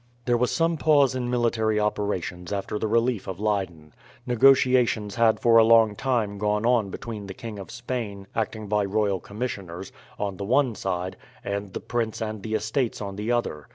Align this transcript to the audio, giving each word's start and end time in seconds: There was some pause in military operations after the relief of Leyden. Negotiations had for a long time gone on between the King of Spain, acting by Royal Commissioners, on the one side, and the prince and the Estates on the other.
There 0.25 0.35
was 0.35 0.49
some 0.49 0.77
pause 0.77 1.13
in 1.13 1.29
military 1.29 1.79
operations 1.79 2.51
after 2.51 2.79
the 2.79 2.87
relief 2.87 3.27
of 3.27 3.39
Leyden. 3.39 3.93
Negotiations 4.25 5.13
had 5.13 5.39
for 5.39 5.57
a 5.59 5.63
long 5.63 5.95
time 5.95 6.39
gone 6.39 6.65
on 6.65 6.89
between 6.89 7.27
the 7.27 7.35
King 7.35 7.59
of 7.59 7.69
Spain, 7.69 8.25
acting 8.33 8.65
by 8.67 8.83
Royal 8.83 9.19
Commissioners, 9.19 9.91
on 10.17 10.37
the 10.37 10.43
one 10.43 10.73
side, 10.73 11.17
and 11.43 11.71
the 11.73 11.79
prince 11.79 12.19
and 12.19 12.41
the 12.41 12.55
Estates 12.55 12.99
on 12.99 13.15
the 13.15 13.31
other. 13.31 13.67